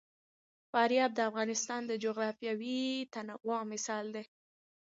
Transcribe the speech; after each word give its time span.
فاریاب 0.71 1.11
د 1.15 1.19
افغانستان 1.29 1.81
د 1.87 1.91
جغرافیوي 2.03 2.83
تنوع 3.13 3.59
مثال 3.71 4.05
دی. 4.15 4.23